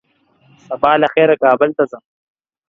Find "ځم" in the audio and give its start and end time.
1.91-2.03